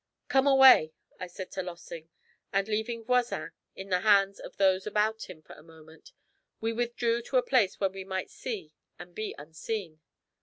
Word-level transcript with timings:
'Come 0.29 0.47
away,' 0.47 0.93
I 1.19 1.27
said 1.27 1.51
to 1.51 1.61
Lossing, 1.61 2.09
and 2.51 2.67
leaving 2.67 3.03
Voisin 3.03 3.51
in 3.75 3.89
the 3.89 3.99
hands 3.99 4.39
of 4.39 4.57
those 4.57 4.87
about 4.87 5.29
him 5.29 5.43
for 5.43 5.53
a 5.53 5.61
moment, 5.61 6.11
we 6.59 6.73
withdrew 6.73 7.21
to 7.21 7.37
a 7.37 7.43
place 7.43 7.79
where 7.79 7.91
we 7.91 8.03
might 8.03 8.31
see 8.31 8.73
and 8.97 9.13
be 9.13 9.35
unseen. 9.37 10.01